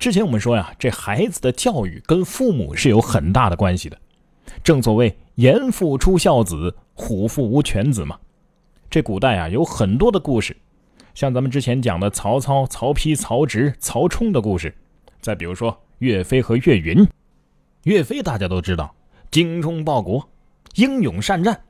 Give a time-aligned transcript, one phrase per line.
[0.00, 4.00] 之前我们说呀，这孩子的教育跟父母是有很大的关系的。
[4.64, 8.18] 正所谓“严父出孝子，虎父无犬子”嘛。
[8.88, 10.56] 这古代啊有很多的故事，
[11.14, 14.74] 像咱们之前讲的曹操、曹丕、曹植、曹冲的故事。
[15.20, 17.06] 再比如说岳飞和岳云。
[17.82, 18.94] 岳飞大家都知道，
[19.30, 20.26] 精忠报国，
[20.76, 21.60] 英勇善战，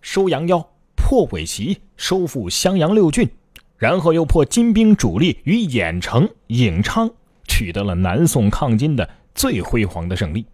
[0.00, 0.64] 收杨腰，
[0.94, 3.28] 破伪齐，收复襄阳六郡，
[3.76, 7.10] 然后又破金兵主力于郾城、颍昌。
[7.48, 10.46] 取得了南宋抗金的最辉煌的胜利，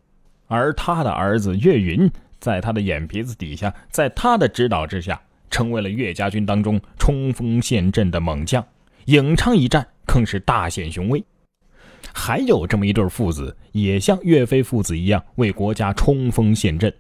[0.47, 8.65] 而他的儿子岳云在他的眼皮子底下，在他的指导之下，成为了岳家军当中冲锋陷阵的猛将。
[9.07, 11.23] 颍昌一战更是大显雄威。
[12.13, 16.93] 还有这么一对父子，也像岳飞父子一样为国家冲锋陷阵。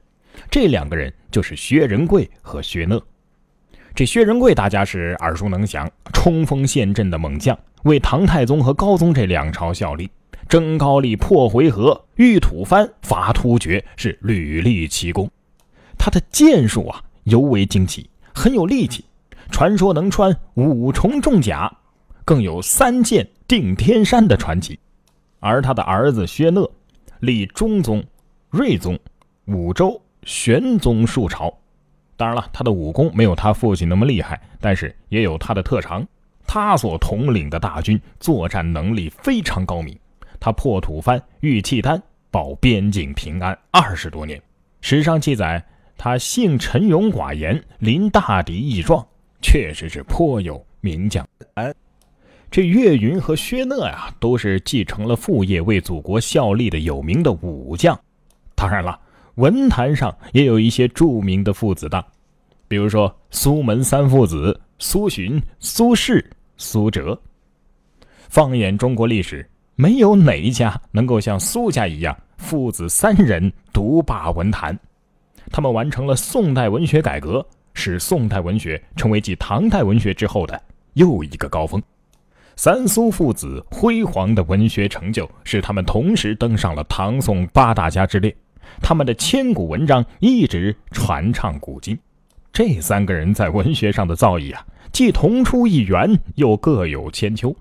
[0.50, 3.00] 这两个人就是薛仁贵和薛讷。
[3.94, 7.56] 这薛仁贵大家是耳熟能详，冲锋陷阵的猛将。
[7.84, 10.10] 为唐太宗和高宗这两朝效力，
[10.48, 15.30] 征高丽、破回纥、御吐蕃、伐突厥，是屡立奇功。
[15.98, 19.04] 他的剑术啊，尤为惊奇，很有力气。
[19.50, 21.70] 传说能穿五重重甲，
[22.24, 24.78] 更有三剑定天山的传奇。
[25.38, 26.68] 而他的儿子薛讷，
[27.20, 28.02] 立中宗、
[28.48, 28.98] 睿宗、
[29.44, 31.52] 武周、玄宗数朝。
[32.16, 36.06] 当然了，他的武功没有他父亲那么厉害，但是也有他的特长。
[36.54, 39.98] 他所统领的大军作战能力非常高明，
[40.38, 44.40] 他破吐蕃、御契丹、保边境平安二十多年。
[44.80, 45.60] 史上记载，
[45.98, 49.04] 他性沉勇寡言，临大敌易壮，
[49.42, 51.26] 确实是颇有名将。
[52.52, 57.98] 这岳云和薛讷呀，都是继承了父业为祖国效力的有名的武将。
[58.54, 58.96] 当然了，
[59.34, 62.06] 文坛上也有一些著名的父子档，
[62.68, 64.60] 比如说苏门三父子。
[64.80, 66.22] 苏洵、苏轼、
[66.56, 67.18] 苏辙。
[68.28, 74.78] 放眼中国历史，没有哪一家能够像苏家一样，父子三人独霸文坛。
[75.50, 80.60] 他们完成了宋代文学改革，使宋代文学成为继唐代文学之后的
[80.94, 81.80] 又一个高峰。
[82.56, 88.34] 三苏父子辉煌的文学成就，使他们同时登上了唐宋八大家之列。
[88.80, 91.98] 他们的千古文章一直传唱古今。
[92.52, 94.64] 这三个人在文学上的造诣啊！
[94.94, 97.56] 既同出一源，又各有千秋。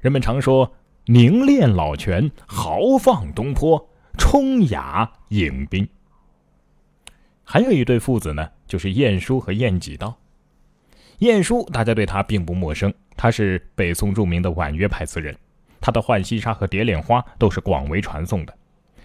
[0.00, 3.84] 人们常说“凝练老泉，豪放东坡，
[4.16, 5.88] 冲雅迎宾”。
[7.42, 10.16] 还有一对父子呢，就是晏殊和晏几道。
[11.18, 15.36] 晏殊大家对他并不陌生，他是北宋著名的婉约派词人，
[15.80, 18.56] 他的《浣溪沙》和《蝶恋花》都是广为传颂的。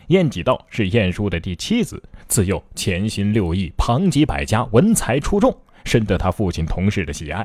[0.09, 7.43] 晏几道是晏殊的第七子，自幼潜心六艺，旁及百家，文才出众，深得他父亲同事的喜爱。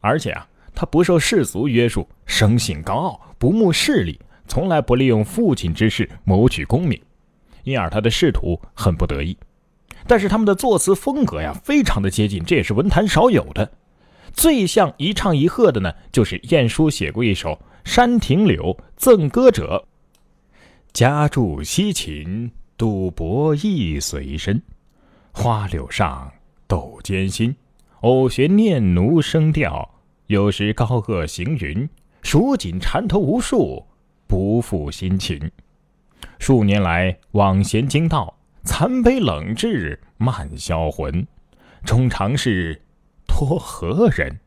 [0.00, 7.00] 而且啊，他不受世俗约束，生性高傲，不慕势力，从来不利用父亲之事谋取功名，
[7.64, 9.36] 因而他的仕途很不得意。
[10.06, 13.70] 但是他们的作词风格呀，非常的接近，这也是文坛少有的。
[14.32, 17.50] 最像一唱一和的呢，就是晏殊写过一首
[17.84, 19.84] 《山亭柳赠歌者》
[20.92, 24.62] ：“家住西秦，赌博亦随身，
[25.32, 26.30] 花柳上
[26.66, 27.54] 斗艰辛。”
[28.02, 29.96] 偶学念奴声调，
[30.28, 31.88] 有时高遏行云，
[32.22, 33.84] 蜀锦缠头无数，
[34.28, 35.50] 不负心情。
[36.38, 41.26] 数年来往闲经道，残杯冷炙慢销魂。
[41.84, 42.80] 终常是
[43.26, 44.38] 托何人？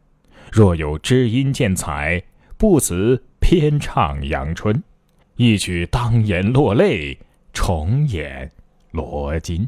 [0.50, 2.24] 若有知音见采，
[2.58, 4.82] 不辞偏唱阳春。
[5.36, 7.20] 一曲当颜落泪，
[7.52, 8.50] 重演
[8.92, 9.68] 罗巾。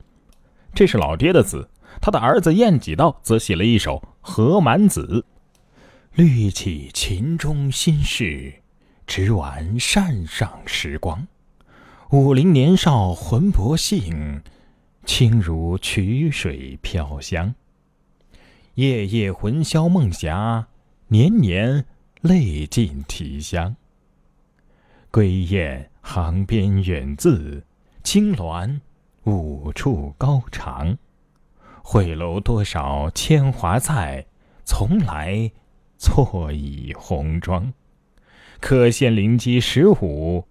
[0.73, 1.67] 这是老爹的词。
[2.01, 5.01] 他的儿子晏几道则写了一首《何满子》
[6.15, 8.53] ：“虑起秦中心事，
[9.07, 11.27] 直晚扇上时光。
[12.11, 14.41] 五陵年少魂薄幸，
[15.05, 17.55] 轻如曲水飘香。
[18.75, 20.67] 夜夜魂销梦霞，
[21.07, 21.85] 年年
[22.21, 23.75] 泪尽啼香。
[25.09, 27.63] 归雁行边远自，
[28.03, 28.79] 青鸾
[29.23, 30.97] 五处高长。”
[31.85, 34.25] 会楼多少铅华在，
[34.63, 35.51] 从来
[35.97, 37.71] 错倚红妆。
[38.61, 40.47] 可羡灵机十五，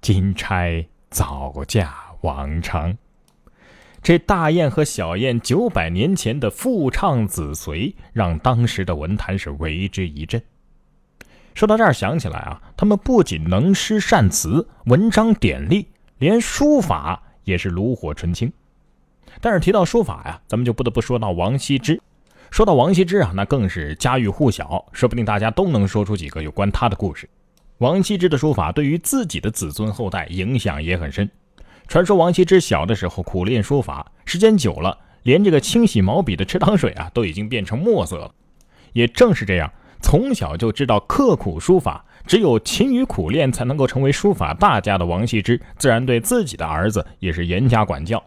[0.00, 2.96] 金钗早嫁王昌。
[4.00, 10.40] 这大雁和小雁九百年前的父唱子随，让当时的文坛是为之一振。
[11.54, 15.88] 说到这儿，想起来啊，他们不仅能诗善词，文章典丽，
[16.18, 18.52] 连书法也是炉火纯青。
[19.40, 22.00] 但是提到书法呀，咱们就不得不说到王羲之。
[22.50, 27.28] 说到王羲之啊，那更是家喻户晓，说不定大家都能说出几个有关他的故事。
[27.78, 31.28] 王羲之的书法对于自己的子孙后代影响也很深。
[31.88, 38.32] 传说王羲之小的时候苦练书法，时间久了，连这个清洗毛笔的池塘水啊，都已经变成墨色了。
[38.92, 48.22] 也正是这样，从小就知道刻苦书法，只有勤于苦练才能够成为书法大家的王羲之，自然对自己的儿子也是严加管教。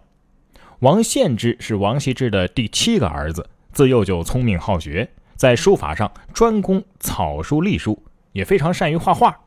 [0.79, 9.37] 王献之是王羲之的第七个儿子，自幼就聪明好学，在书法上专攻草书隶书，也非常善于画画。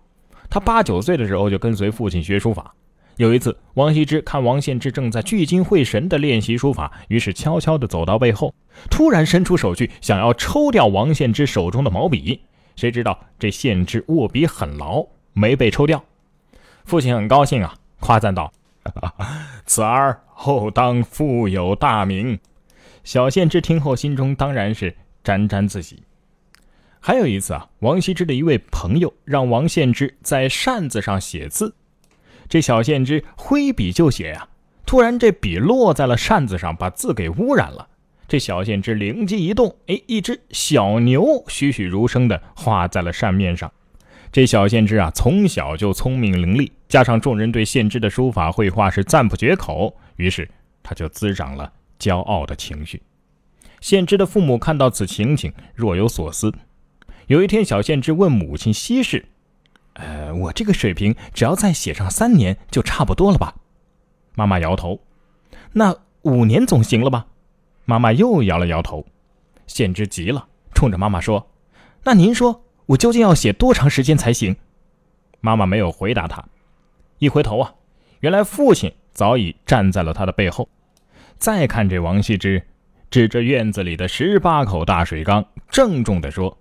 [0.51, 2.75] 他八九岁的时候就跟随父亲学书法。
[3.17, 8.55] 有一次，王羲之看王献之正在聚精会神地练习书法，于是悄悄地走到背后，
[8.91, 12.43] 突然伸出手去，想要抽掉王献之手中的毛笔。
[12.77, 16.05] 谁知道这献之握笔很牢，没被抽掉。
[16.85, 18.53] 父亲很高兴啊，夸赞道
[19.67, 22.39] ：“此儿后当富有大名。”
[23.05, 26.03] 小献之听后，心中当然是沾沾自喜。
[27.01, 31.75] 还有一次啊，王羲之的一位朋友让王献之在扇子上写字。
[32.49, 34.49] 这小献之挥笔就写呀，
[34.87, 37.89] 突然这笔落在了扇子上，把字给污染了。
[38.29, 43.73] 这小献之灵机一动，哎，一只小牛栩栩如生的画在了扇面上。
[44.33, 50.51] 这小献之啊，从小就聪明伶俐，加上众人对献之的书法绘画是赞不绝口，于是
[50.83, 53.03] 他就滋长了骄傲的情绪。
[53.83, 56.51] 献之的父母看到此情景，若有所思。
[57.27, 59.27] 有一天，小献之问母亲西事。
[59.93, 63.55] 呃，我这个水平只要再写上三年就差不多了吧？
[64.35, 64.99] 妈妈摇头。
[65.73, 67.27] 那五年总行了吧？
[67.85, 69.05] 妈妈又摇了摇头。
[69.67, 71.51] 献之急了，冲着妈妈说
[72.05, 74.57] ：“那您说我究竟要写多长时间才行？”
[75.41, 76.45] 妈妈没有回答他。
[77.19, 77.75] 一回头啊，
[78.21, 80.69] 原来父亲早已站在了他的背后。
[81.39, 82.63] 再看这王羲之，
[83.11, 86.57] 指着院子里的十八口大水缸，郑重地说：“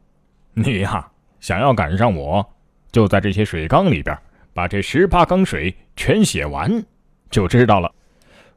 [0.54, 2.48] 你呀，想要赶上我。”
[2.92, 4.18] 就在这些水缸里边，
[4.54, 6.84] 把这十八缸水全写完，
[7.30, 7.90] 就知道了。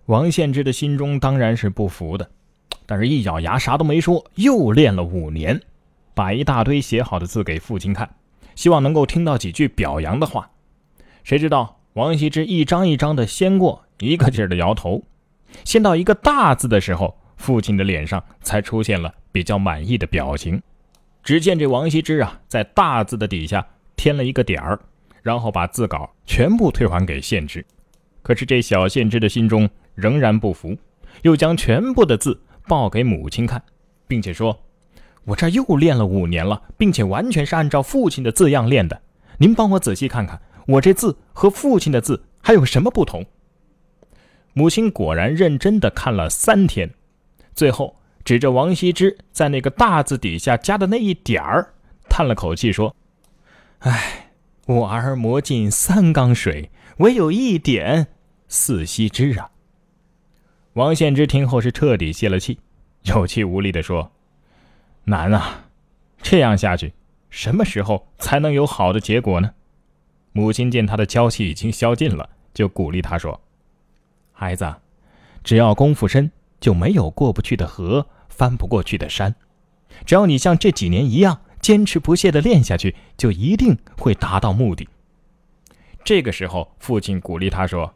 [0.07, 2.29] 王献之的心中当然是不服的，
[2.85, 5.61] 但是一咬牙啥都没说，又练了五年，
[6.15, 8.17] 把一大堆写好的字给父亲看，
[8.55, 10.51] 希望能够听到几句表扬的话。
[11.23, 15.03] 谁知道王羲之一张一张的掀过，一个劲儿的摇头。
[15.65, 20.63] 掀到一个大字的时候，父亲的脸上才出现了比较满意的表情。
[21.23, 23.67] 只见这王羲之啊，在大字的底下。
[23.97, 24.79] 添了一个点儿，
[25.23, 27.65] 然后把字稿全部退还给县之。
[28.23, 30.77] 可是这小县之的心中仍然不服，
[31.23, 33.63] 又将全部的字报给母亲看，
[34.09, 34.59] 并且说
[35.25, 39.01] ：“我这又练了五年了，并且完全是按照父亲的字样练的。
[39.39, 43.25] 您帮我仔细看看，我这字和父亲的字还有什么不同？”
[44.53, 46.89] 母亲果然认真的看了三天，
[47.55, 51.75] 最后指着王羲之在那个大字底下加的那一点儿，
[52.09, 52.95] 叹了口气说。
[53.81, 54.31] 唉，
[54.67, 58.07] 我儿磨尽三缸水，唯有一点
[58.47, 59.51] 似羲之啊！
[60.75, 62.61] 王献之听后是彻底泄了气，
[63.05, 64.13] 有气无力地说
[65.05, 65.67] ：“难啊，
[66.23, 66.93] 这样下去，
[67.31, 69.53] 什么时候才能有好的结果呢？”
[70.33, 73.41] 母亲见他的娇气已经消尽了，就鼓励他说
[74.33, 74.75] ：“孩子，
[75.43, 76.31] 只要功夫深，
[76.61, 79.35] 就没有过不去的河，翻不过去的山。
[80.05, 84.87] 只要你像这几年一样。”坚持不懈地练下去，就一定会达到目的。
[86.05, 87.95] 这个时候，父亲鼓励他说：“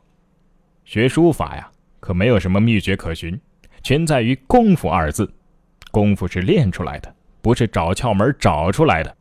[0.86, 3.38] 学书法呀，可没有什么秘诀可循，
[3.82, 5.34] 全在于功夫二字。
[5.90, 9.16] 功夫是练出来的，不是找窍门找出来的。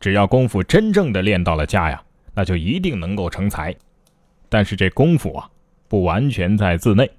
[0.00, 2.02] 只要功夫真正的练到了家呀，
[2.34, 3.74] 那就一定能够成才。
[4.48, 5.50] 但是这功夫啊，
[5.88, 7.10] 不完全在字内，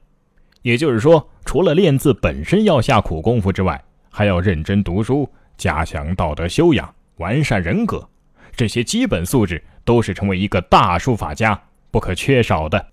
[0.62, 5.30] 也就是说，除了练字本身要下苦功夫之外，还要认真读书。”
[5.60, 8.08] 加强道德修养，完善人格，
[8.56, 12.88] 这些基本素质都是成为一个大书法家不可缺少的。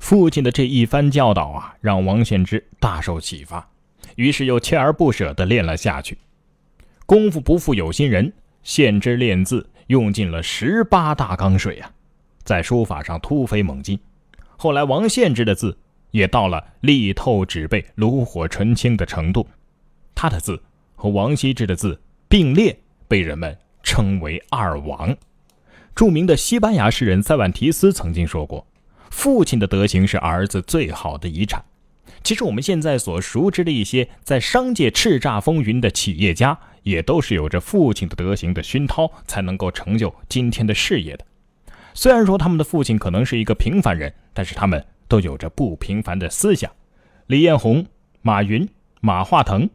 [0.00, 3.64] 父亲的这一番教导啊，让王献之大受启发，
[4.16, 6.18] 于是又锲而不舍地练了下去。
[7.06, 8.32] 功夫不负有心人，
[8.62, 11.90] 献之练字用尽了十八大缸水啊，
[12.42, 13.98] 在书法上突飞猛进。
[14.56, 15.78] 后来，王献之的字
[16.10, 19.46] 也到了力透纸背、炉火纯青的程度，
[20.14, 20.62] 他的字。
[20.94, 22.78] 和王羲之的字并列，
[23.08, 25.16] 被人们称为“二王”。
[25.96, 28.64] 著名的西班牙诗人塞万提斯曾经说过
[29.10, 31.64] ：“父亲的德行是儿子最好的遗产。”
[32.22, 41.24] 其实，我们现在所熟知的一些在商界叱咤风云的企业家，也都是有着父亲的德行的熏陶，才能够成就今天的事业的。
[41.94, 46.70] 虽然说他们的父亲可能是一个平凡人，但是他们都有着不平凡的思想。
[47.26, 47.86] 李彦宏、
[48.22, 48.68] 马云、
[49.00, 49.68] 马化腾。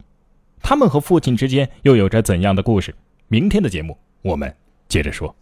[0.61, 2.95] 他们和父亲之间又有着怎样的故事？
[3.27, 4.53] 明天的节目我们
[4.87, 5.35] 接着说。